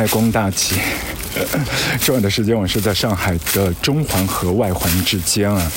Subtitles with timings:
[0.00, 0.76] 开工大吉。
[2.00, 5.72] 重要的时间我是在上海的中环和外环之间啊，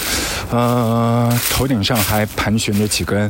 [0.50, 3.30] 呃，头顶上还盘旋着几根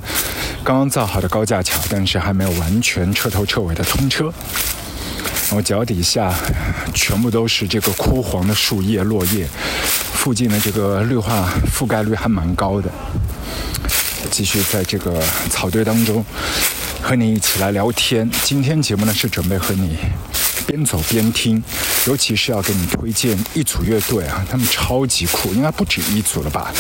[0.64, 4.32] 刚刚造好的高架桥，但是还没有完全彻头彻尾的通车。
[5.50, 6.32] 我脚底下
[6.94, 9.48] 全部都是这个枯黄的树叶落叶，
[10.14, 12.88] 附近的这个绿化覆盖率还蛮高的。
[14.30, 15.20] 继续在这个
[15.50, 16.23] 草堆当中
[17.02, 18.30] 和你一起来聊天。
[18.44, 19.98] 今天节目呢是准备和你
[20.66, 21.62] 边走边听，
[22.08, 26.72] 尤其是要给你推荐一组乐队啊，他们超级酷，应该不止一组了吧，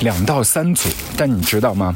[0.00, 0.88] 两到三组。
[1.16, 1.94] 但你知道吗？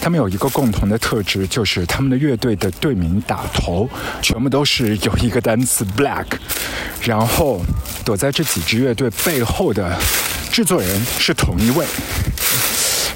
[0.00, 3.88] 他们有一个共同的特质，就是他们的乐队的队名打头
[4.20, 6.26] 全部都是有一个单词 black，
[7.00, 7.64] 然后
[8.04, 9.96] 躲在这几支乐队背后的
[10.50, 11.86] 制作人是同一位。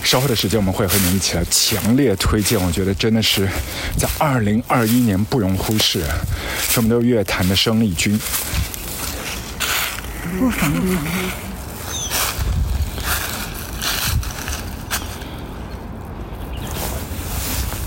[0.07, 3.49] 稍后的时间我们会和你一起来强烈推荐，我觉得真的是
[3.99, 6.01] 在二零二一年不容忽视，
[6.71, 8.17] 这么多乐坛的生力军。
[10.39, 10.79] 不妨碍。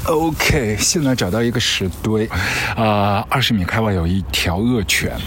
[0.03, 2.27] OK，现在找到一个石堆，
[2.75, 5.17] 啊，二十米开外有一条恶犬，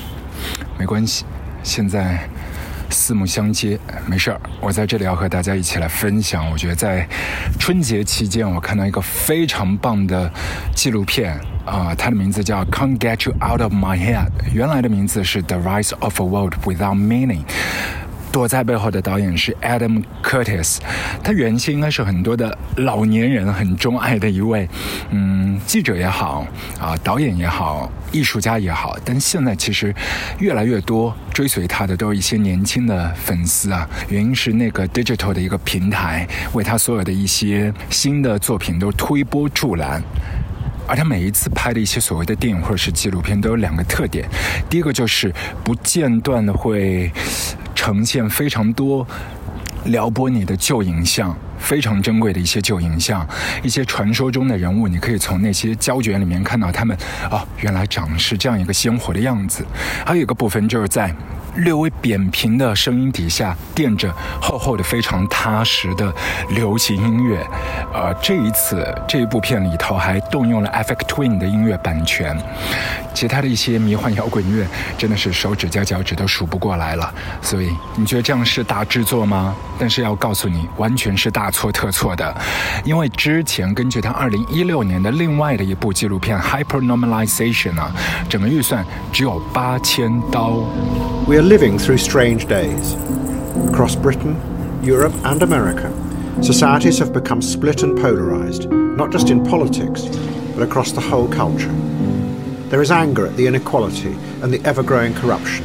[0.78, 1.24] 没关系，
[1.62, 2.28] 现在。
[2.92, 4.40] 四目相接，没事儿。
[4.60, 6.48] 我在这里要和大家一起来分享。
[6.50, 7.08] 我觉得在
[7.58, 10.30] 春节期间，我看到一个非常棒的
[10.74, 17.40] 纪录片啊，它的名字叫《Can't Get You Out of My Head》，原来的名字是《The Rise of a World Without Meaning》。
[18.32, 20.78] 躲在背后的导演是 Adam Curtis，
[21.22, 24.66] 他原先应该是很多的老年人很钟爱的一位，
[25.10, 26.46] 嗯，记者也好
[26.80, 29.94] 啊，导演也好，艺术家也好，但现在其实
[30.38, 33.86] 越来越多追随他的都是一些年轻的粉丝啊。
[34.08, 40.02] 原因是那个 digital 的一个平台为他所有的一些新的作品都推波助澜，
[40.88, 44.26] 而他每一次拍的一些所谓的电影或者是纪录片都有两个特点，
[44.70, 45.30] 第一个就是
[45.62, 47.12] 不间断的会。
[47.82, 49.04] 呈现非常多
[49.86, 53.26] 撩拨你的旧影像，非常珍贵的一些旧影像，
[53.60, 56.96] 一些传说中的人物，你可以从那些胶卷里面看到他们，
[57.28, 59.66] 哦，原来长是这样一个鲜活的样子。
[60.06, 61.12] 还有一个部分就是在。
[61.56, 66.12] 略微扁平的声音底下垫着厚厚的、非常踏实的
[66.50, 67.46] 流行音乐，
[67.92, 72.36] 呃，这一次这一部片里头还动用了 Effect Twin 的音乐版权，
[73.14, 77.12] 其他的一些迷幻摇滚乐真的是手指加脚趾都数不过来了。
[77.42, 79.54] 所以你觉得这样是大制作吗？
[79.78, 82.34] 但是要告诉你，完全是大错特错的，
[82.84, 87.92] 因为之前根据他2016年的另外的一部纪录片 Hyper Normalization 啊，
[88.28, 90.64] 整个预算只有八千刀。
[91.26, 92.94] We are living through strange days.
[93.68, 94.40] Across Britain,
[94.84, 95.92] Europe, and America,
[96.40, 100.02] societies have become split and polarised, not just in politics,
[100.54, 101.72] but across the whole culture.
[102.68, 105.64] There is anger at the inequality and the ever growing corruption,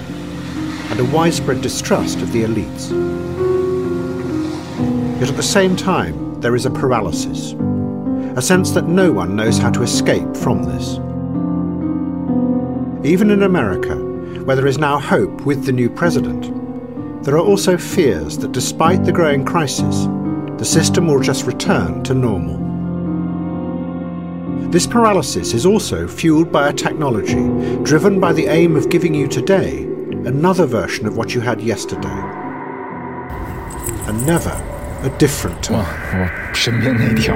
[0.90, 2.90] and a widespread distrust of the elites.
[5.20, 7.54] Yet at the same time, there is a paralysis,
[8.36, 10.96] a sense that no one knows how to escape from this.
[13.08, 14.06] Even in America,
[14.47, 16.53] where there is now hope with the new president,
[17.25, 20.09] there are also fears that despite the growing crisis,
[20.59, 22.61] the system will just return to normal.
[24.71, 27.43] This paralysis is also fueled by a technology
[27.83, 29.87] driven by the aim of giving you today
[30.25, 32.09] another version of what you had yesterday.
[34.06, 34.50] And never
[35.05, 35.78] a different time.
[35.78, 35.84] 哇，
[36.15, 37.34] 我身边那条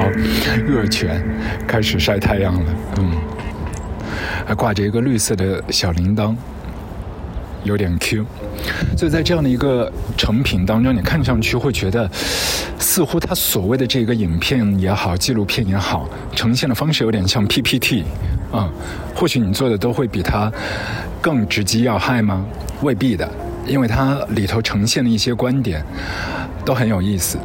[0.68, 1.22] 恶犬
[1.66, 3.10] 开始晒太阳了，嗯，
[4.46, 6.34] 还挂着一个绿色的小铃铛。
[7.63, 8.25] 有点 Q，
[8.97, 12.09] 所以在这样的一个成品当中，你看上去会觉得，
[12.79, 18.03] 似乎他所谓的这个影片也好，纪录片也好，呈现的方式有点像 PPT，
[18.51, 18.69] 啊，
[19.15, 20.51] 或许你做的都会比他
[21.21, 22.45] 更直击要害吗？
[22.81, 23.29] 未必的，
[23.67, 25.85] 因为它里头呈现的一些观点
[26.65, 27.37] 都很有意思。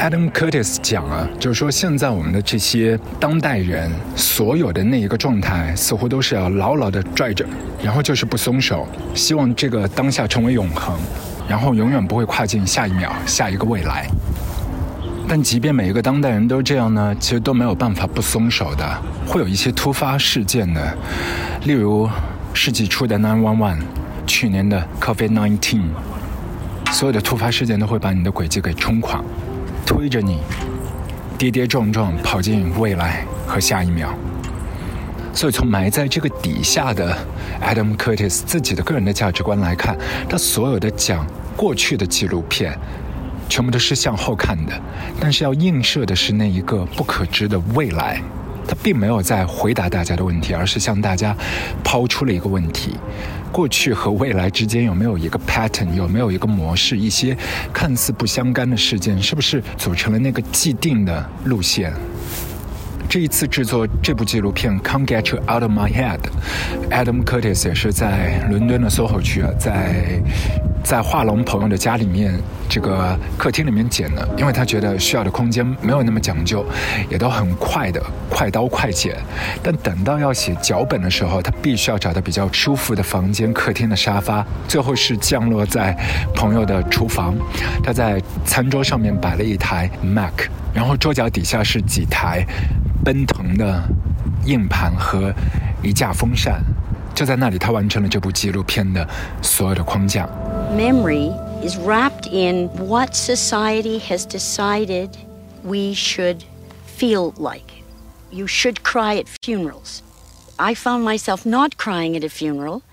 [0.00, 7.44] Adam Curtis 讲啊，就是说现在我们的这些当代人，所有的那一个状态，似乎都是要牢牢的拽着，
[7.82, 10.98] 然后就是不松手，希望这个当下成为永恒，
[11.46, 14.08] 然后永远不会跨进下一秒、下一个未来。
[15.28, 20.96] 但即便每一个当代人都这样呢，其实都没有办法不松手的，会有一些突发事件的，
[21.64, 22.08] 例如
[22.54, 23.78] 世纪初的 Nine One One，
[24.26, 25.82] 去年的 COVID-19，
[26.90, 29.22] 所有的突发事件都会把你的轨迹给冲垮。
[29.90, 30.38] 推着你
[31.36, 34.14] 跌跌撞撞跑进未来和下一秒，
[35.34, 37.12] 所以从埋在这个底下的
[37.60, 39.98] Adam Curtis 自己的个人的价值观来看，
[40.28, 41.26] 他所有的讲
[41.56, 42.78] 过去的纪录片，
[43.48, 44.72] 全部都是向后看的，
[45.18, 48.22] 但是要映射的是那一个不可知的未来。
[48.70, 51.36] 他并没有在回答大家的问题，而是向大家
[51.82, 52.96] 抛出了一个问题：
[53.50, 56.96] 过去和未来之间有没有一个 pattern，有没有一个模式？
[56.96, 57.36] 一些
[57.72, 61.92] 看似不相干的事件，是不是组成了那个既定的路线？
[63.08, 66.20] 这一次制作这部纪录片《Can't Get You Out of My Head》
[66.90, 70.22] ，Adam Curtis 也是在伦敦的 SOHO 区啊，在
[70.82, 72.34] 在画廊朋友的家里面
[72.68, 76.64] 这个客厅里面剪的，因为他觉得需要的空间没有那么讲究，
[77.08, 79.16] 也都很快的快刀快剪。
[79.62, 85.96] 但等到要写脚本的时候，他必须要找到比较舒服的房间，客厅的沙发，最后是降落在
[86.34, 87.34] 朋友的厨房。
[87.82, 92.44] 他在餐桌上面摆了一台 Mac，然后桌脚底下是几台。
[93.02, 93.82] 奔腾的
[94.44, 95.32] 硬盘和
[95.82, 96.60] 一架风扇，
[97.14, 99.08] 就在那里，他完成了这部纪录片的
[99.40, 100.28] 所有的框架。
[100.70, 101.26] Memory
[101.64, 105.16] is wrapped in what society has decided
[105.64, 106.44] we should
[106.86, 107.82] feel like.
[108.30, 110.02] You should cry at funerals.
[110.60, 112.84] I found myself not crying at a funeral,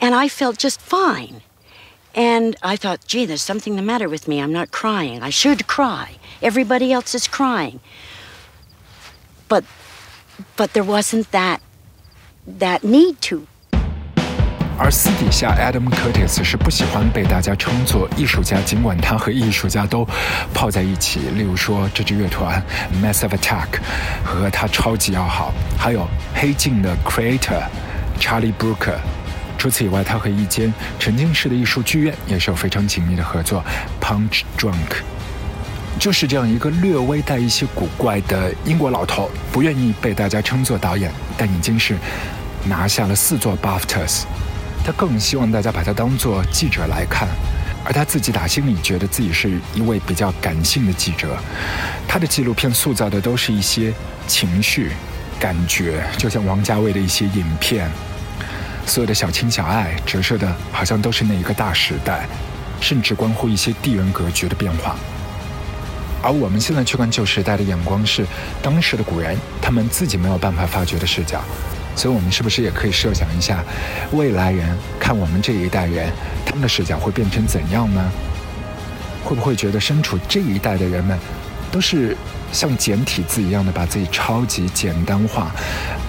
[0.00, 1.42] and I felt just fine.
[2.14, 4.40] And I thought, gee, there's something the matter with me.
[4.40, 5.22] I'm not crying.
[5.22, 6.16] I should cry.
[6.40, 7.80] Everybody else is crying.
[9.48, 9.64] But
[10.56, 11.60] but there wasn't that
[12.46, 13.46] that need to.
[14.78, 20.06] 而私底下，Adam Curtis 是不喜欢被大家称作艺术家，尽管他和艺术家都
[20.52, 21.20] 泡在一起。
[21.34, 22.62] 例如说，这支乐团
[23.02, 23.80] Massive Attack
[24.22, 27.62] 和他超级要好，还有黑镜的 Creator
[28.20, 28.98] Charlie Brooker。
[29.56, 33.64] 除此以外，他和一间沉浸式的艺术剧院也是有非常紧密的合作
[33.98, 35.00] ，Punch Drunk。
[35.98, 41.96] 就是这样一个略微带一些古怪的英国老头，不愿意被大家称作导演，但已经是
[42.64, 44.24] 拿下了四座 BAFTAs。
[44.86, 47.26] 他更希望大家把他当做记者来看，
[47.84, 51.36] 而他自己打心里觉得自己是一位比较感性的记者。
[52.06, 53.92] 他的纪录片塑造的都是一些
[54.28, 54.92] 情绪、
[55.40, 57.90] 感觉，就像王家卫的一些影片，
[58.86, 62.28] 所有的小情小爱折射的好像都是那一个大时代，
[62.80, 64.94] 甚至关乎一些地缘格局的变化。
[66.22, 68.24] 而我们现在去看旧时代的眼光是
[68.62, 71.42] 当时的古人，他们自己没有办法发掘的视角，
[71.96, 73.64] 所以我们是不是也可以设想一下，
[74.12, 76.12] 未来人看我们这一代人，
[76.44, 78.12] 他们的视角会变成怎样呢？
[79.24, 81.18] 会不会觉得身处这一代的人们，
[81.72, 82.16] 都是
[82.52, 85.50] 像简体字一样的把自己超级简单化，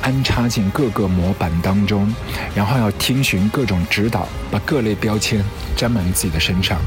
[0.04, 2.14] 安插进各个模板当中，
[2.54, 5.44] 然后要听循各种指导，把各类标签
[5.76, 6.78] 沾满自己的身上？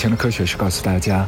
[0.00, 1.26] 以前的科学是告诉大家，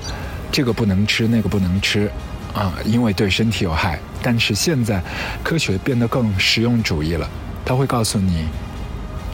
[0.51, 2.11] 这个不能吃，那个不能吃，
[2.55, 3.99] 啊，因为对身体有害。
[4.23, 4.99] 但是现在，
[5.45, 7.29] 科学变得更实用主义了，
[7.67, 8.47] 他会告诉你，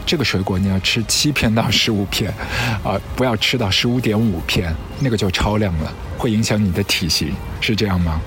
[0.05, 2.33] 这个水果你要吃七片到十五片，
[2.83, 8.19] 啊，不要吃到十五点五片，那个就超量了，会影响你的体型，是这样吗？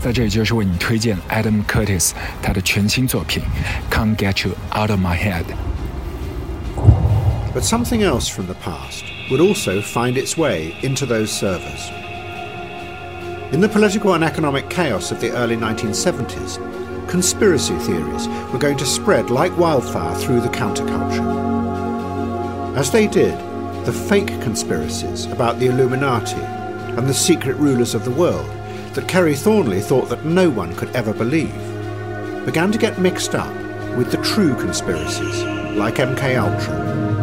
[0.00, 3.42] 在这里就是为你推荐 Adam Curtis 他的全新作品
[3.92, 5.42] 《Can't Get You Out of My Head》。
[7.52, 11.90] But something else from the past would also find its way into those servers.
[13.52, 16.58] In the political and economic chaos of the early 1970s,
[17.08, 21.24] conspiracy theories were going to spread like wildfire through the counterculture.
[22.76, 23.38] As they did,
[23.84, 26.40] the fake conspiracies about the Illuminati
[26.96, 28.50] and the secret rulers of the world
[28.94, 31.54] that Kerry Thornley thought that no one could ever believe
[32.44, 33.54] began to get mixed up
[33.96, 35.42] with the true conspiracies
[35.76, 37.13] like MK Ultra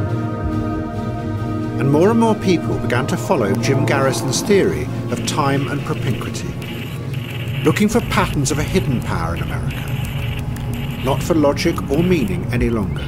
[1.80, 6.48] and more and more people began to follow Jim Garrison's theory of time and propinquity,
[7.64, 9.82] looking for patterns of a hidden power in America,
[11.04, 13.04] not for logic or meaning any longer.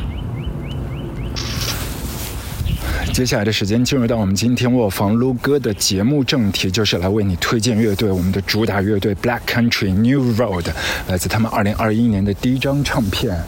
[3.12, 10.66] 接下来的时间进入到我们今天卧房撸歌的节目正题，就是来为你推荐乐队，我们的主打乐队 Black Country New Road，
[11.09, 13.42] 来自他们二零二一年的第一张唱片。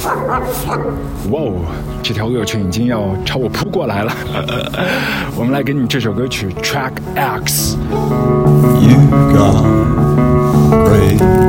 [1.30, 1.54] 哇哦，
[2.02, 4.12] 这条恶犬已经要朝我扑过来了。
[5.36, 7.76] 我们来给你这首歌曲 Track X。
[8.80, 8.96] You
[9.32, 9.64] got
[10.70, 11.39] brave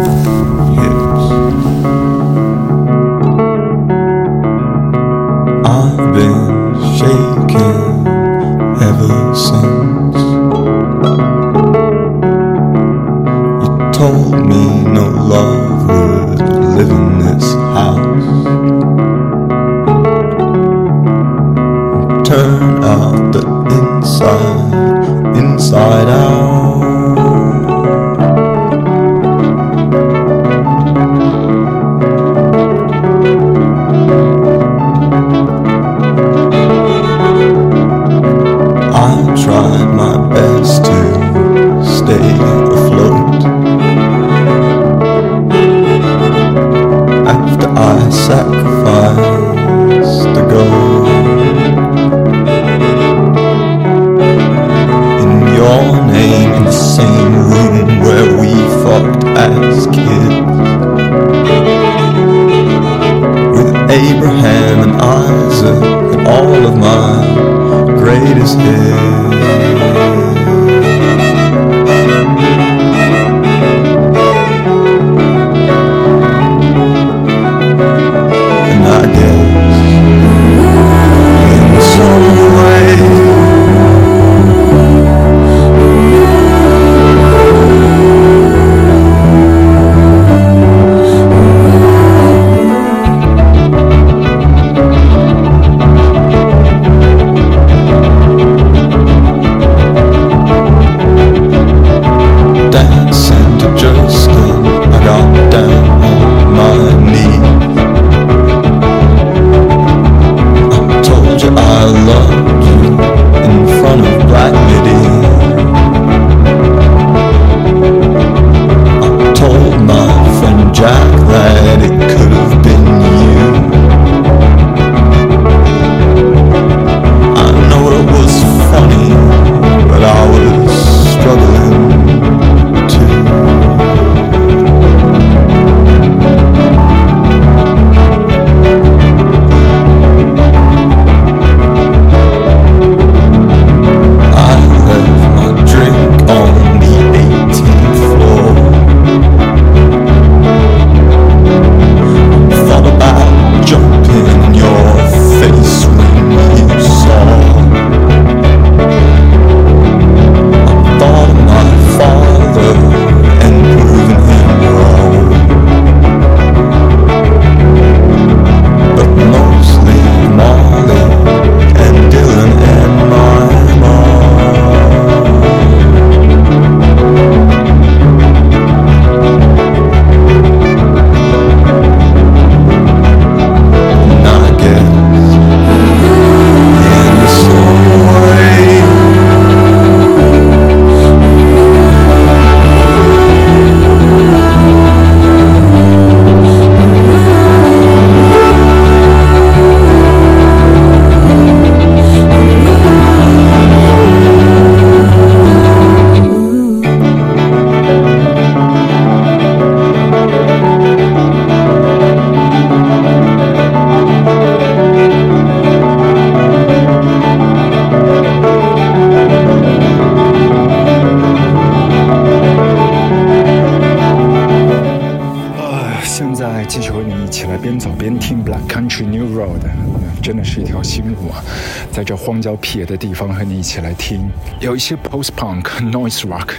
[233.72, 235.63] 一起来听，有一些 Post Punk、
[235.94, 236.56] Noise Rock，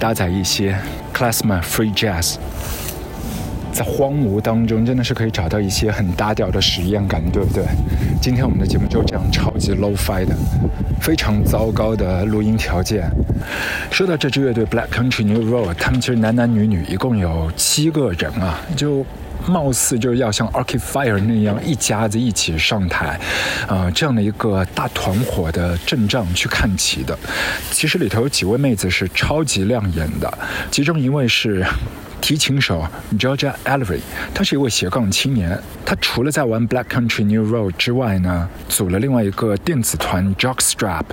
[0.00, 0.76] 搭载一些
[1.14, 2.34] Klezmer Free Jazz，
[3.72, 7.62] 在荒芜当中真的是可以找到一些很搭调的实验感，对不对？
[8.20, 10.34] 今天我们的节目就这样超级 low-fi 的，
[11.00, 13.08] 非常糟糕的录音条件。
[13.92, 19.06] 说到这支乐队 Black Country New Road，他们其实男男女女一共有七个人啊，就。
[19.46, 23.18] 貌似就是要像 Arcade Fire 那样一家子一起上台，
[23.66, 27.18] 呃，这样的一个大团伙的阵仗去看齐的。
[27.70, 30.38] 其实里头有几位妹子是超级亮眼的，
[30.70, 31.64] 其中一位是
[32.20, 32.86] 提琴手
[33.18, 34.00] Georgia Ellery，
[34.34, 35.56] 他是一位斜杠青年。
[35.86, 41.04] 他除了在玩 Black Country New Road 之外呢，组了另外一个电子团 Jockstrap。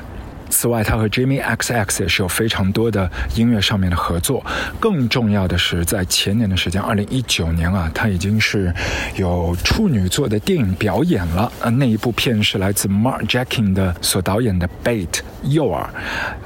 [0.55, 4.41] 此外，他和 Jimmy XX 也是有非常多的音乐上面的合作。
[4.79, 8.73] 更重要的是，在前年的时间，二零一九年啊，他已经是
[9.17, 11.51] 有处女座的电影表演了。
[11.59, 15.07] 呃，那一部片是来自 Mark Jackin 的所导演的《Bait》
[15.43, 15.85] 诱饵。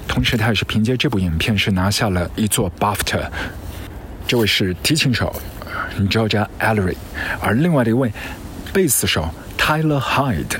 [0.07, 3.29] 同时，他也是凭借这部影片是拿下了一座 BAFTA。
[4.25, 5.31] 这位是提琴手
[6.09, 6.95] Georgia Ellery，
[7.39, 8.11] 而另外的一位
[8.73, 10.57] 贝斯手 Tyler Hyde。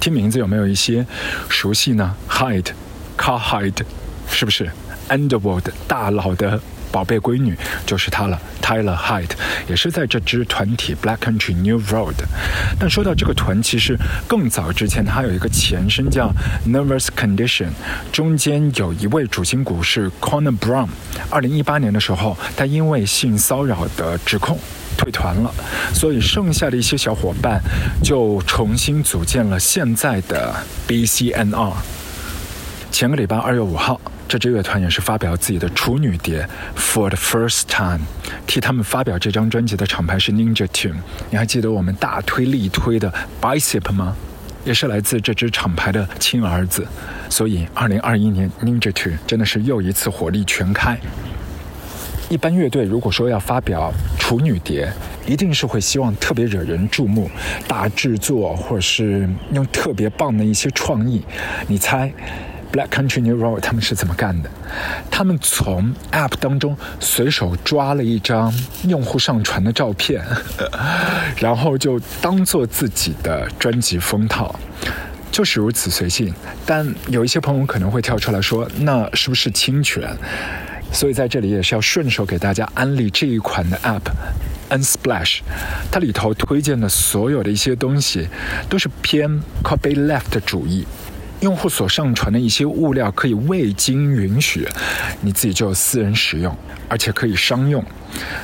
[0.00, 1.06] 听名字有没有一些
[1.48, 2.70] 熟悉呢？Hyde
[3.18, 3.82] Hyde，
[4.30, 4.70] 是不是
[5.08, 6.60] Underworld 大佬的
[6.90, 9.30] 宝贝闺女就是她了，Tyler Hyde，
[9.68, 12.14] 也是在这支团体 Black Country New Road。
[12.78, 16.32] 但说到这个团，其实更早之前它有一个前身叫
[16.66, 17.68] Nervous Condition，
[18.12, 20.88] 中间有一位主心骨是 Connor Brown。
[21.28, 24.58] 二零一八年的时候，他因为性骚扰的指控。
[24.96, 25.54] 退团了，
[25.94, 27.62] 所以剩下的一些小伙伴
[28.02, 30.52] 就重新组建了现在的
[30.88, 31.72] BCNR。
[32.98, 36.44] 前个礼拜二月五号，这支乐团也是发表自己的处女碟
[36.76, 37.98] 《For the First Time》，
[38.44, 40.96] 替他们发表这张专辑的厂牌是 Ninja Tune。
[41.30, 44.16] 你还记得我们大推力推的 Bicep 吗？
[44.64, 46.84] 也是来自这支厂牌的亲儿子。
[47.30, 50.98] 所以，二零二一年 Ninja Tune 真的是又一次火力全开。
[52.28, 54.92] 一般乐队如果说要发表处女碟，
[55.24, 57.30] 一定是会希望特别惹人注目、
[57.68, 61.22] 大制作，或者是用特别棒的一些创意。
[61.68, 62.12] 你猜
[62.72, 64.50] ，Black Country New Road 他们是怎么干的？
[65.10, 68.52] 他们从 App 当中随手抓了一张
[68.86, 70.24] 用户上传的照片，
[71.38, 74.54] 然后就当做自己的专辑封套，
[75.30, 76.32] 就是如此随性。
[76.64, 80.08] 但有一些朋友可能会跳出来说，那是不是侵权？
[80.90, 85.40] 所以在这里也是要顺手给大家安利这一款的 App，Unsplash，
[85.90, 88.26] 它里头推荐的所有的一些东西
[88.70, 90.86] 都是偏 copyleft 主义，
[91.40, 94.66] 用户所上传的一些物料可以未经允许，
[95.20, 96.56] 你自己就私人使用，
[96.88, 97.84] 而且可以商用。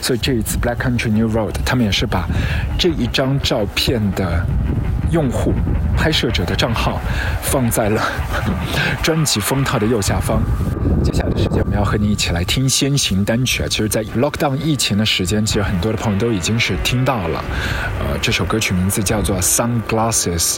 [0.01, 2.29] 所以这一次 Black Country New Road，他们也是把
[2.79, 4.47] 这一张照片的
[5.11, 5.53] 用户
[5.97, 7.01] 拍摄者的账号
[7.43, 8.03] 放在了
[9.03, 10.43] 专辑封套的右下方。
[11.03, 13.67] 接下来的时间，我们要和你一起来听先行单曲啊。
[13.69, 17.45] 其实，在 Lockdown 疫情的时间，其实很多的朋友都已经是听到了。
[18.01, 20.57] 呃，这首歌曲名字叫做 Sunglasses，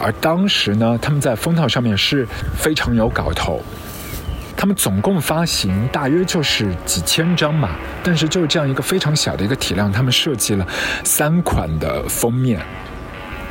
[0.00, 3.62] 而当时呢，他们在封套上面是非常有搞头。
[4.56, 7.70] 他们总共发行大约就是几千张嘛，
[8.02, 10.66] 但是就是这样一个非常小的一个体量，他们设计了
[11.04, 12.60] 三款的封面。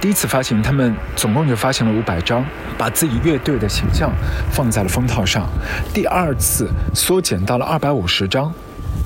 [0.02, 2.44] 第一次发行，他们总共就发行了五百张，
[2.76, 4.12] 把自己乐队的形象
[4.52, 5.48] 放在了封套上。
[5.94, 8.52] 第二次缩减到了二百五十张，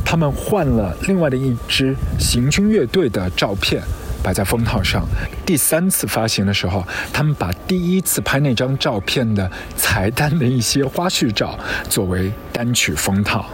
[0.06, 3.84] 他们换了另外的一支行军乐队的照片
[4.24, 5.06] 摆在封套上。
[5.46, 13.46] 第三次发行的时候，他们把第一次拍那张照片的彩蛋的一些花絮照作为单曲封套。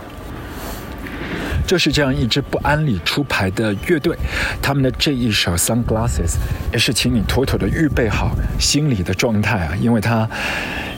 [1.65, 4.15] 就是这样一支不安理出牌的乐队，
[4.61, 6.33] 他们的这一首《Sunglasses》
[6.73, 10.29] 也是请你妥妥的预备好心理的状态啊，因为它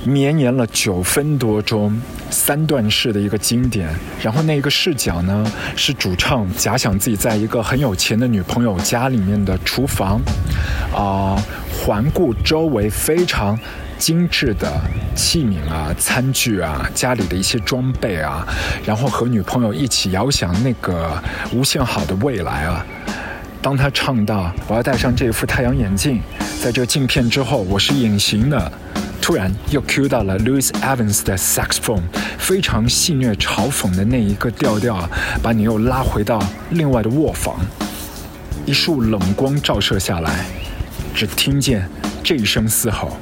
[0.03, 3.87] 绵延了九分多钟，三段式的一个经典。
[4.21, 10.19] 然后那一个视角呢，是主唱假想自己在一个很有钱的女朋友家里面的厨房，
[10.93, 11.37] 啊，
[11.71, 13.57] 环顾周围非常。
[14.03, 14.69] 精致的
[15.15, 18.45] 器皿啊、餐具啊、家里的一些装备啊，
[18.85, 22.85] 然后和女朋友一起遥想那个无限好的未来啊。
[23.61, 26.21] 当他唱到“我要戴上这副太阳眼镜，
[26.61, 28.69] 在这镜片之后我是隐形的”，
[29.23, 32.01] 突然又 cue 到了 Louis Evans 的 saxophone，
[32.37, 35.09] 非常戏谑嘲讽的那一个调调啊，
[35.41, 37.55] 把你又拉回到另外的卧房。
[38.65, 40.45] 一束冷光照射下来，
[41.15, 41.87] 只听见
[42.21, 43.17] 这一声嘶吼。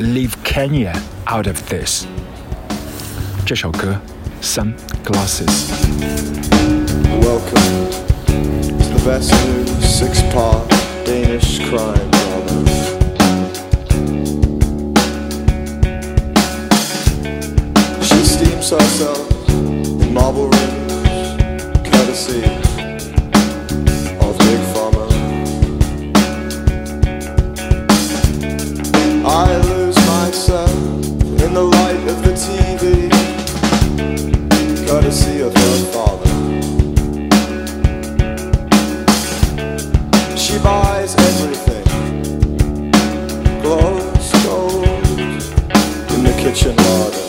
[0.00, 0.92] Leave Kenya
[1.26, 2.06] out of this。
[3.44, 3.98] 这首歌，
[4.42, 5.70] Sunglasses。
[7.20, 7.90] Welcome
[8.76, 10.68] to the best new six-part
[11.04, 12.64] Danish crime drama.
[18.02, 21.36] She steams herself in marble rooms,
[21.84, 22.42] courtesy
[32.41, 33.07] TV,
[34.87, 36.31] courtesy of her father.
[40.35, 41.85] She buys everything.
[43.61, 44.85] Glows gold
[46.13, 47.21] in the kitchen larder.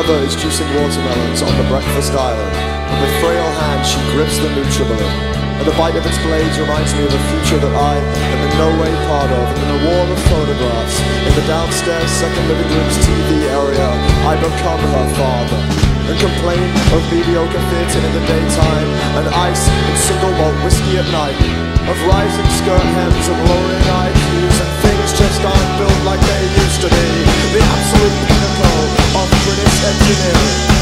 [0.00, 2.56] Mother is juicing watermelons on the breakfast island.
[2.56, 5.12] And With frail hands, she grips the Nutribullet.
[5.60, 8.52] And the bite of its blades reminds me of a future that I am in
[8.56, 9.44] no way part of.
[9.44, 13.92] And in a wall of photographs, in the downstairs second living room's TV area,
[14.24, 15.60] I become her father.
[16.08, 16.64] And complain
[16.96, 18.88] of mediocre theatre in the daytime,
[19.20, 21.36] and ice and single malt whiskey at night.
[21.92, 24.29] Of rising skirt hems and lowering things
[25.20, 27.06] just aren't built like they used to be.
[27.52, 28.84] The absolute pinnacle
[29.20, 30.80] of British engineering.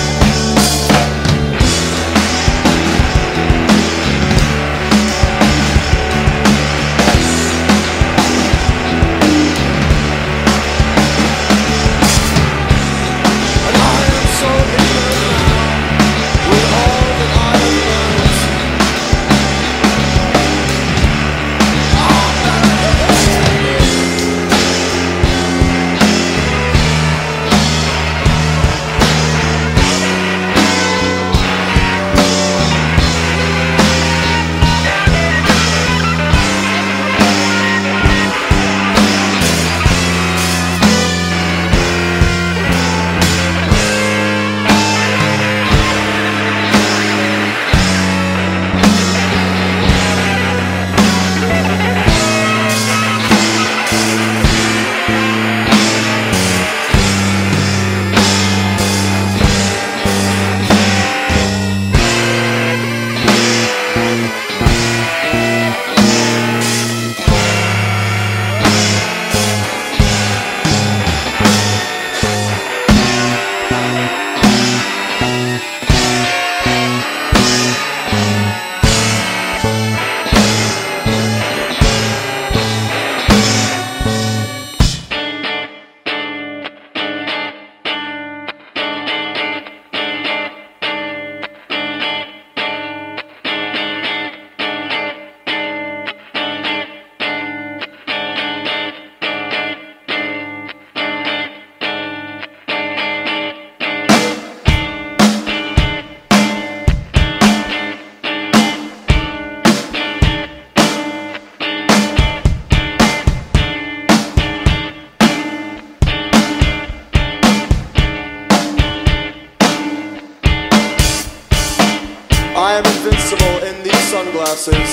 [122.96, 124.90] Invincible in these sunglasses.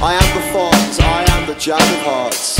[0.00, 2.58] I am the fox, I am the jack of hearts.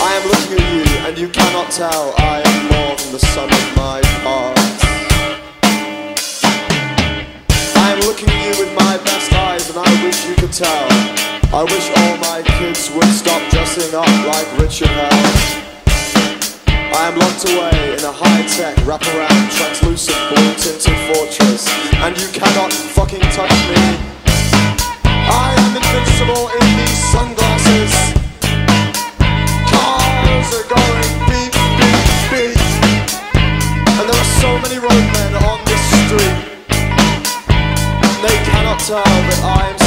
[0.00, 3.50] I am looking at you, and you cannot tell I am more than the sum
[3.50, 4.80] of my parts.
[7.76, 10.86] I am looking at you with my best eyes, and I wish you could tell.
[11.52, 15.65] I wish all my kids would stop dressing up like Richard Hell.
[16.96, 21.68] I am locked away in a high-tech, wraparound, translucent, blue-tinted fortress,
[22.00, 23.76] and you cannot fucking touch me.
[25.04, 27.92] I am invincible in these sunglasses.
[29.68, 32.00] Cars are going beep, beep,
[32.32, 32.56] beep,
[33.92, 36.64] and there are so many roadmen on this street.
[38.24, 39.85] They cannot tell that I am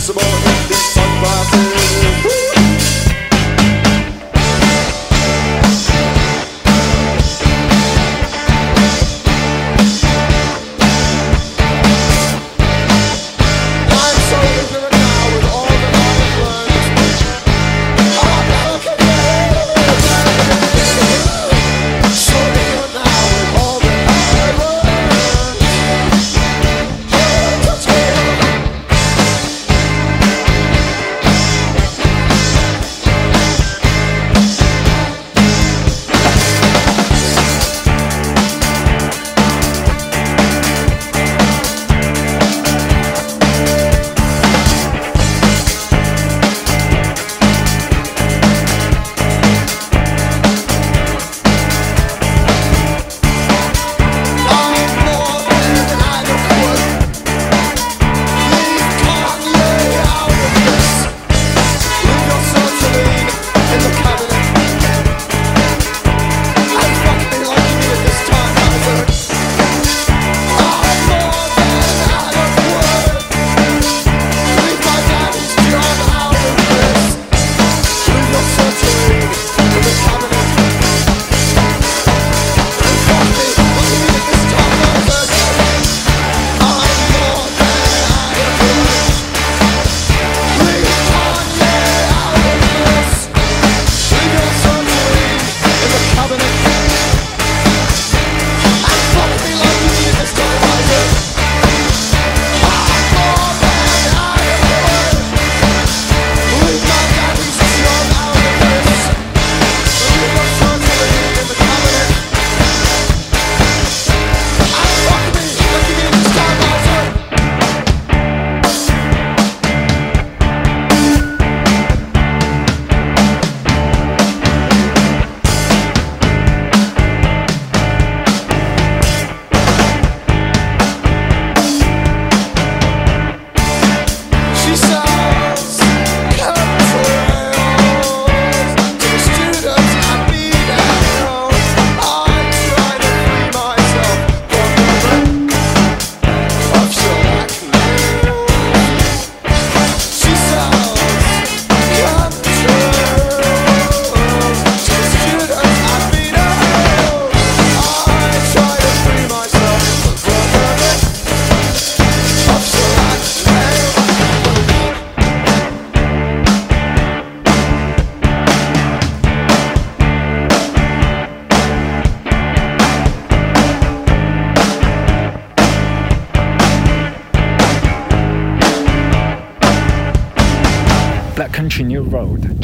[0.00, 1.79] sensible if the sun rises.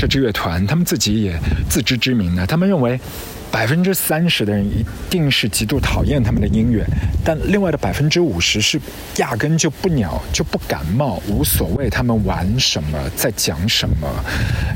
[0.06, 1.38] 这乐团，他们自己也
[1.68, 2.98] 自知之明的，他们认为。
[3.48, 6.84] 百分之三十的人一定是极度讨厌他们的音乐，
[7.24, 8.78] 但另外的百分之五十是
[9.16, 14.06] 压根就不鸟，就不感冒，无所谓他们玩什么，在讲什么，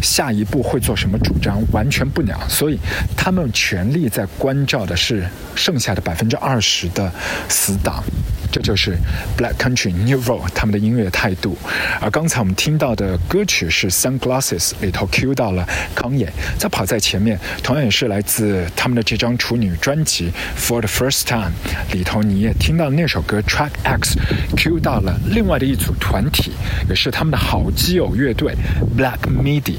[0.00, 2.40] 下一步会做什么主张，完全不鸟。
[2.48, 2.78] 所以
[3.14, 7.12] 他们全力在关照的是剩下的百分之二十的
[7.50, 8.02] 死党。
[8.50, 8.96] 这就是
[9.36, 11.56] Black Country New Road 他们的音乐态度。
[12.00, 21.52] 而刚才我们听到的歌曲是 Sunglasses 里头 cue 到了康也，在跑在前面，同样也是来自他们的这张处女专辑 For the First Time
[21.92, 24.18] 里头，你也听到那首歌 Track X
[24.56, 26.52] cue 到了另外的一组团体，
[26.88, 28.54] 也是他们的好基友乐队
[28.96, 29.76] Black Midi。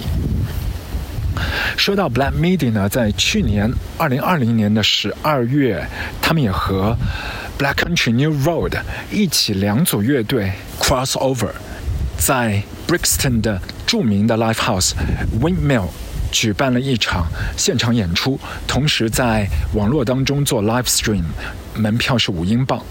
[1.77, 5.84] 说到 Black Midi 呢，在去年二零二零年的十二月，
[6.21, 6.95] 他们也和
[7.57, 8.79] Black Country New Road
[9.11, 11.51] 一起两组乐队 crossover，
[12.17, 14.93] 在 Brixton 的著名的 Live House
[15.39, 15.87] Windmill
[16.31, 21.23] 举办了一场现场演出，同时在网络当中做 live stream，
[21.75, 22.81] 门票是五英镑。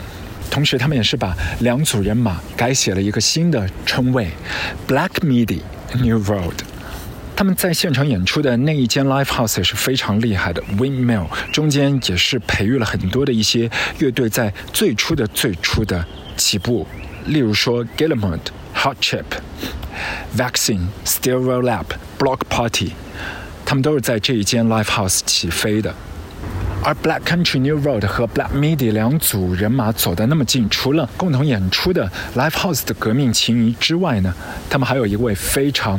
[0.50, 4.28] 同时，他们也是把两组人马改写了一个新的称谓
[4.88, 5.60] ，Black Midi
[5.94, 6.54] New Road。
[7.40, 16.04] 他们在现场演出的那一间 live house 也是非常厉害的，Windmill 中间也是培育了很多的一些乐队，在最初的最初的
[16.36, 16.86] 起步，
[17.24, 18.40] 例如说 Gillamond、
[18.74, 19.24] Hot Chip、
[20.36, 21.86] Vaccine、Stereo Lab、
[22.18, 22.90] Block Party，
[23.64, 25.94] 他们都是在这一间 live house 起飞的。
[26.82, 34.34] 而 Black Country New Road 和 Black Midi 两组人马走得那么近，除了共同演出的 Live House 的革命情谊之外呢，
[34.68, 35.98] 他们还有一位非常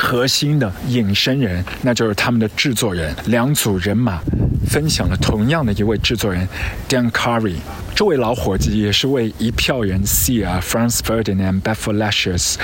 [0.00, 3.14] 核心的隐身人，那就是他们的制作人。
[3.26, 4.18] 两组人马
[4.66, 6.48] 分享了同样的一位制作人
[6.88, 7.56] Dan Curry。
[7.94, 12.54] 这位老伙计也是为一票人 C 啊，Franz Ferdinand、b e f f e r Lashes、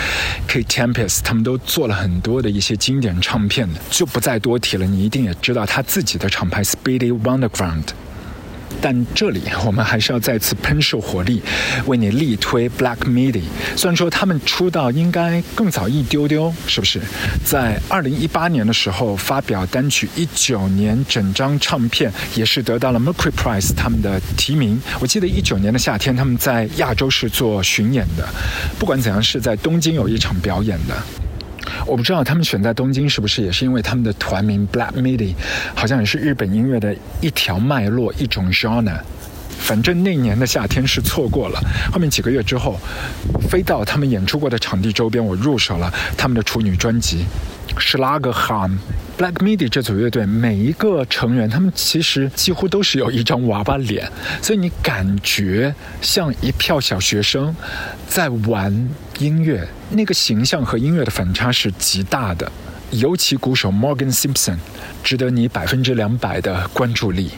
[0.49, 4.87] Kate Tempest 他们都做了很多的一些经典唱片的，就不再多提了。
[4.87, 7.85] 你一定也知道他自己的厂牌 Speedy Wonderground。
[8.81, 11.43] 但这里我们还是要再次喷射火力，
[11.87, 13.43] 为你力推 Black Midi。
[13.77, 17.01] 虽然说他们出道应该更早一丢丢，是不是？
[17.45, 24.81] 在二零一八年的时候发表单曲，一九年整张唱片也是得到了 Mercury Prize 他们的提名。
[25.01, 28.29] 我记得一九年的夏天他们在亚洲是做巡演的，
[28.79, 30.97] 不管怎样是在东京有一场表演的。
[31.87, 35.35] 我不知道他们选在东京是不是也是因为他们的团名 Black Midi，
[35.75, 38.99] 好像也是日本音乐的一条脉络一种 genre。
[39.59, 42.79] 反正那年的夏天是错过了，后面几个月之后，
[43.49, 47.25] 飞到他们演出过的场地周边，我入手了他们的处女专辑。
[47.79, 48.71] 是拉个哈
[49.19, 54.11] ，Black Midi 这组乐队每一个成员，他们其实几乎都是有一张娃娃脸，
[54.43, 57.55] 所以你感觉像一票小学生
[58.09, 62.51] 在玩音乐，那个形象和音乐的反差是极大的。
[62.91, 64.57] 尤其鼓手 Morgan Simpson
[65.03, 67.33] 值得你百分之两百的关注力。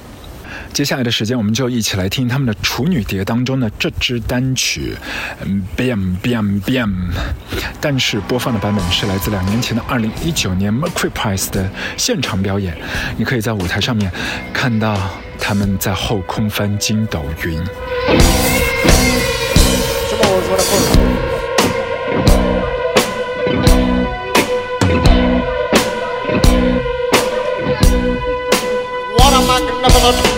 [0.79, 4.95] 接下来的时间，我们就一起来听他们的处女碟当中的这支单曲
[5.77, 7.11] ，Bam Bam Bam。
[7.81, 12.79] 但是播放的版本是来自两年前的2019年 Mercury Prize 的现场表演。
[13.17, 14.09] 你可以在舞台上面
[14.53, 14.97] 看到
[15.41, 17.61] 他们在后空翻筋斗云。
[29.81, 30.38] Move it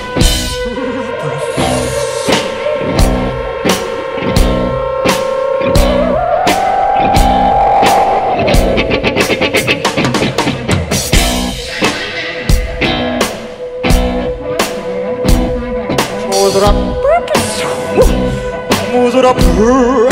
[19.31, 20.11] It up.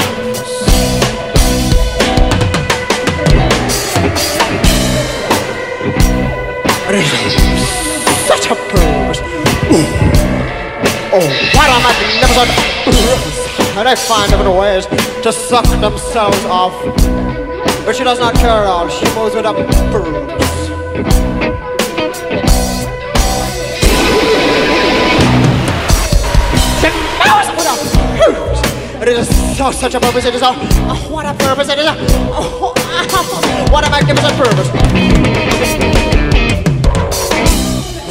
[8.28, 9.20] Such a purse.
[11.10, 12.46] Oh, what am I never
[13.78, 14.86] And they find different ways
[15.22, 16.80] to suck themselves off.
[17.84, 18.88] But she does not care at all.
[18.88, 19.52] She moves with a
[19.90, 21.57] purse.
[29.08, 30.26] It is so oh, such a purpose.
[30.26, 31.72] It is a oh, what a purpose.
[31.72, 31.96] It is a
[32.28, 32.76] oh,
[33.72, 34.68] what a magnificent purpose.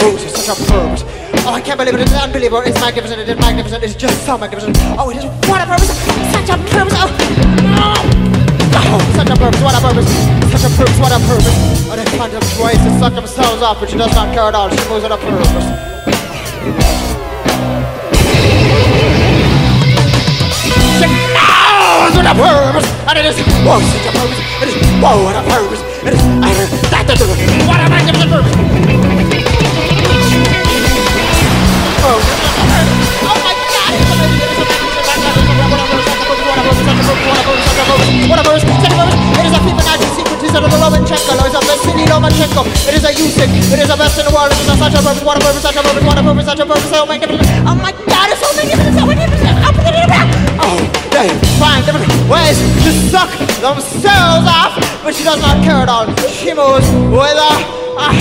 [0.01, 1.05] Rose is such a purpose.
[1.45, 2.01] Oh, I can't believe it.
[2.01, 2.65] It is unbelievable.
[2.65, 3.21] It's magnificent.
[3.21, 3.83] It is magnificent.
[3.83, 4.75] It's just so magnificent.
[4.97, 5.93] Oh, it is what a purpose.
[6.33, 6.97] Such a purpose.
[6.97, 7.13] Oh,
[8.89, 9.61] oh such a purpose.
[9.61, 10.09] What a purpose.
[10.49, 10.97] Such a purpose.
[10.97, 11.93] What a purpose.
[11.93, 14.55] Oh, they find them ways to suck themselves off, but she does not care at
[14.57, 14.65] all.
[14.73, 17.16] She moves with a purpose.
[21.07, 24.39] Knows what a purpose, and it is whoa, such a purpose.
[24.63, 25.81] It is whoa, what a purpose.
[26.03, 27.17] It is I heard that that
[27.67, 28.55] what a magnificent purpose.
[32.07, 32.19] Oh,
[33.27, 33.91] oh my God!
[33.97, 34.37] Is what a.
[38.27, 38.47] What a.
[38.47, 38.63] It is
[39.53, 39.63] a
[40.15, 40.47] sequence.
[42.87, 44.51] It is a is a is a is a best in the world.
[44.51, 45.23] It is a such a purpose.
[45.23, 45.61] What a purpose.
[45.61, 46.03] Such a purpose.
[46.03, 46.45] What a purpose.
[46.45, 46.91] Such a purpose.
[46.93, 47.29] Oh my God!
[47.31, 48.29] Oh my God!
[48.31, 48.99] It's so magnificent.
[48.99, 49.56] So magnificent.
[51.17, 56.05] They find different ways to suck themselves off, but she does not care at all.
[56.29, 57.53] She moves with a,
[57.97, 58.13] a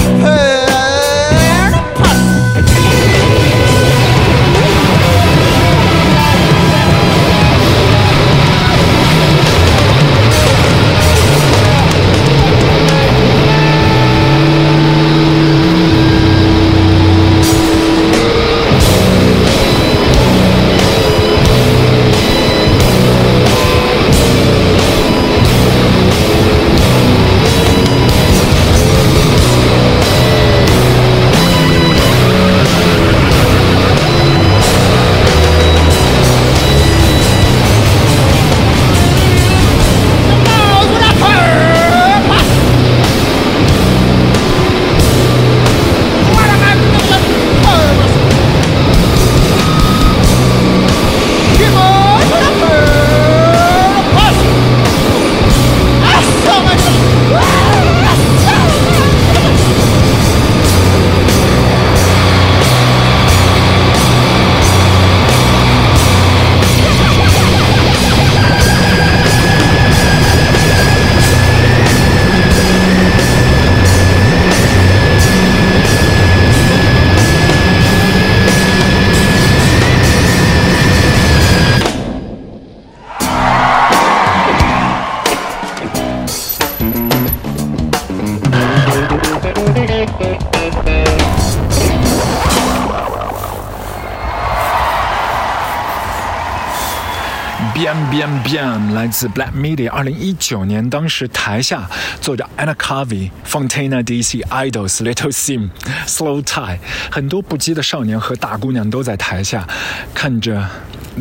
[98.16, 101.87] Bien Bien 来自 Black Midi，二零一九年，当时台下
[102.18, 105.68] 坐着 Anna Carvey、Fontana DC、Idols、Little Sim、
[106.07, 106.79] Slow Tie，
[107.11, 109.68] 很多不羁的少年和大姑娘都在台下
[110.14, 110.66] 看着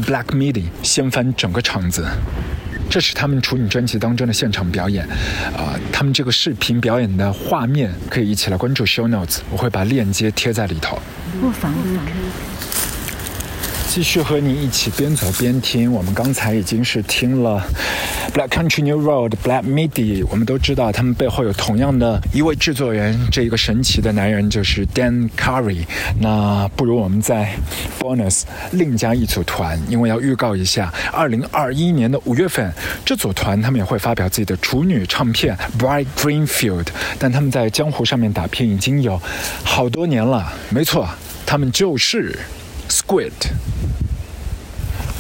[0.06, 2.08] Black Midi 掀翻整个场子。
[2.90, 5.06] 这是他们处女专辑当中的现场表演，
[5.58, 10.98] 啊、他们这个视频表演的画面可以一起来关注 Show Notes，我会把链接贴在里头。
[11.42, 12.12] 卧房录歌。
[13.96, 15.90] 继续和你一起边走边听。
[15.90, 17.66] 我们刚才已经是听了
[18.34, 25.86] Black Country New Road、Black Midi，我们都知道他们背后有同样的一位制作人，这一个神奇的男人就是 Dan Curry。
[26.20, 27.56] 那不如我们在
[27.98, 28.42] Bonus
[28.74, 32.70] 另加一组团，因为要预告一下，二零二一年的五月份，
[33.06, 36.84] 这组团他们也会发表自己的处女唱片《Bright Greenfield》，
[37.18, 39.18] 但他们在江湖上面打拼已经有
[39.64, 40.52] 好多年了。
[40.70, 41.08] 没错，
[41.46, 42.38] 他们就是。
[42.90, 43.32] Squid，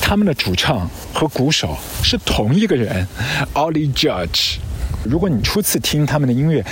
[0.02, 3.08] 他们的主唱和鼓手是同一个人
[3.54, 4.58] ，Ollie Judge。
[5.04, 6.66] 如果你初次听他们的音乐，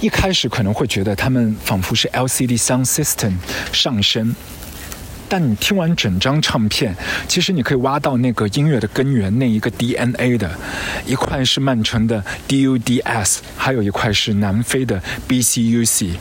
[0.00, 3.34] 一开始可能会觉得他们仿佛是 LCD Sound System
[3.72, 4.34] 上升，
[5.28, 10.50] 但你听完整张唱片，其实你可以挖到那个音乐的根源，那一个 DNA 的，
[11.04, 16.14] 一块是曼城的 DUDS，还有一块是南非的 BCUC。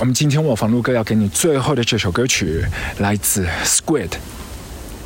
[0.00, 2.64] 我们今天卧房录歌要给你最后的这首歌曲，
[3.00, 4.08] 来自 Squid，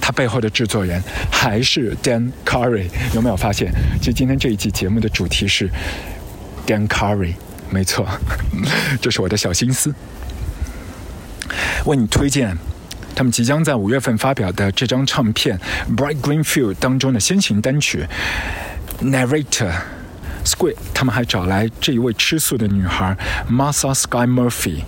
[0.01, 2.87] 他背后的制作人还是 Dan Curry。
[3.13, 3.73] 有没有发现？
[3.99, 5.69] 其实今天这一期节目的主题是
[6.65, 7.35] Dan Curry，
[7.71, 8.07] 没错，
[9.03, 9.93] 这是我的小心思。
[11.87, 12.57] 为你推荐
[13.17, 15.59] 他们即将在五月份发表的这张唱片
[15.97, 18.07] 《Bright Greenfield》当中的先行单曲
[19.05, 19.73] 《Narrator》。
[20.45, 23.17] Squid 他们还找来这一位吃素的女孩
[23.51, 24.83] Martha Sky Murphy。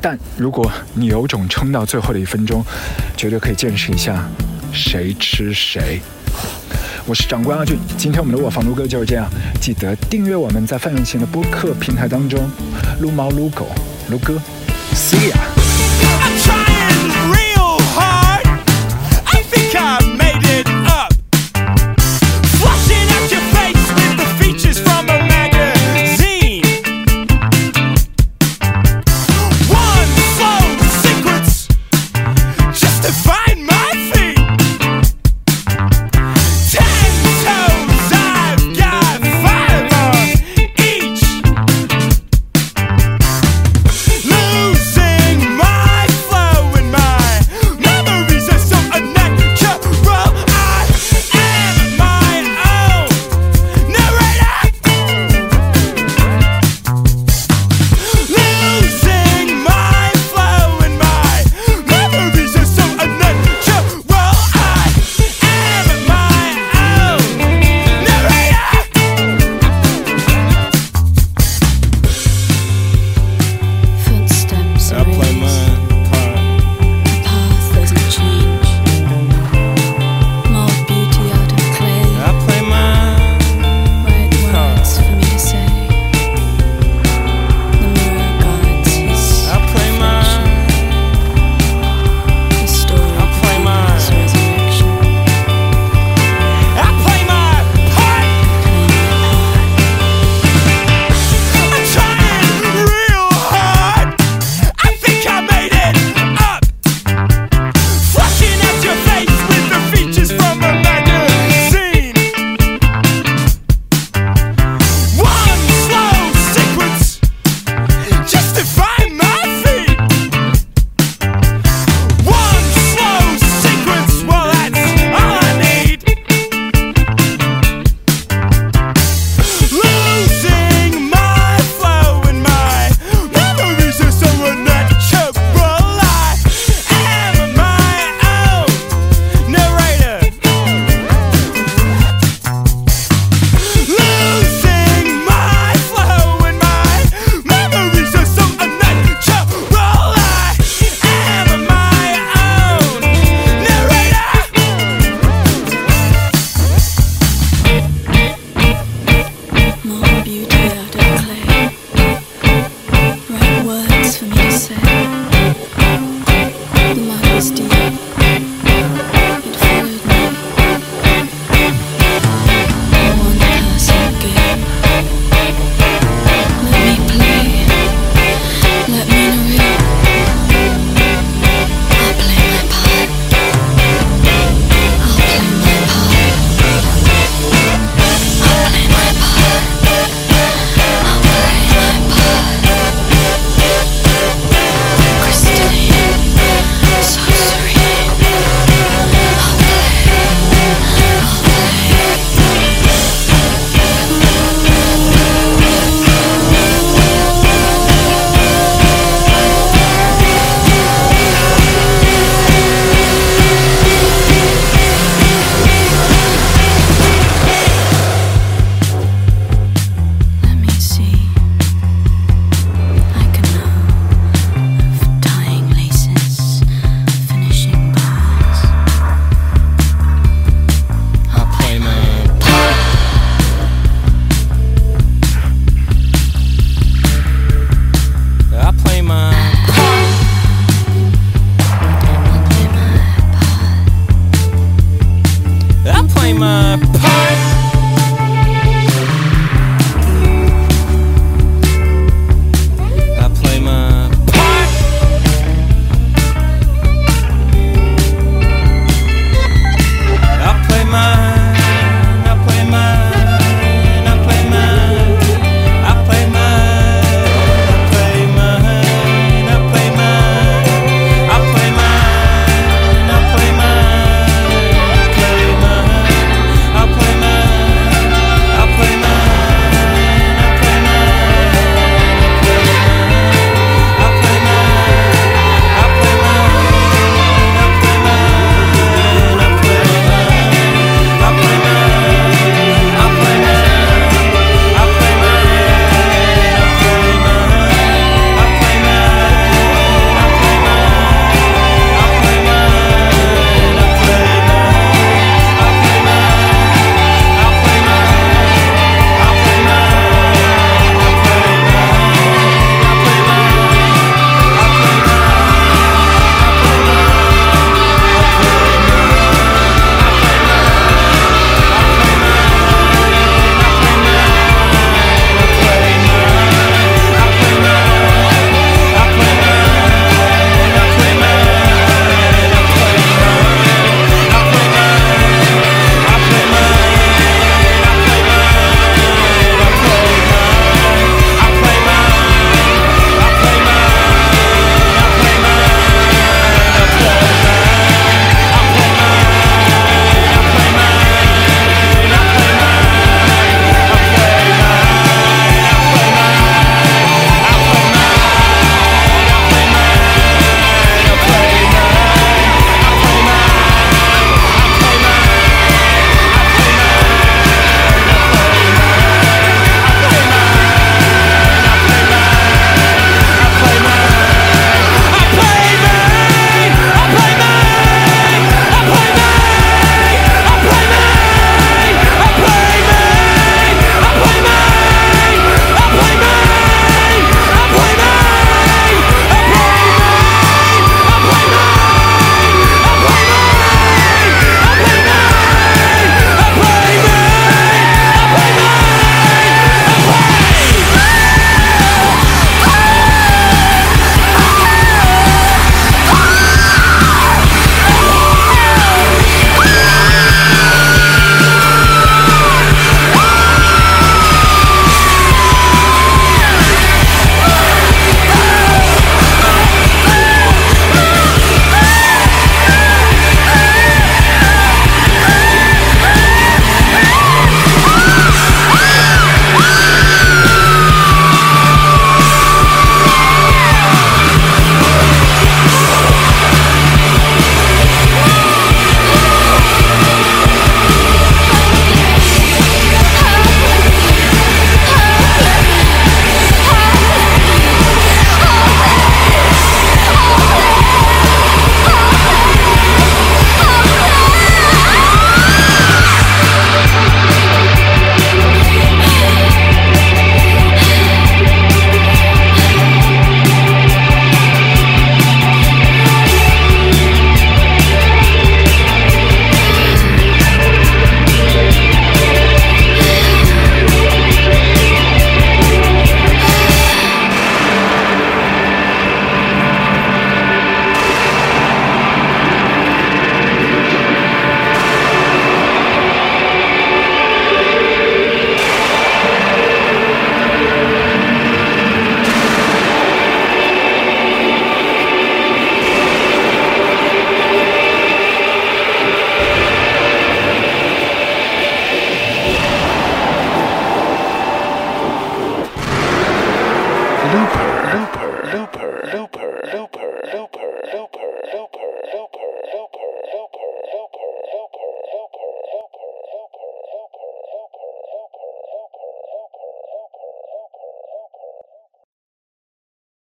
[0.00, 2.64] 但如果你有种撑到最后的一分钟，
[3.16, 4.28] 绝对可以见识一下
[4.72, 6.00] 谁吃谁。
[7.06, 9.28] 我是长官阿俊，今天我们的卧房撸哥就是这样，
[9.60, 12.48] 记得订阅我们在泛用型的播客平台当中
[13.00, 13.66] 撸猫撸狗
[14.08, 14.34] 撸歌
[14.94, 15.36] ，See ya。
[16.20, 16.71] I try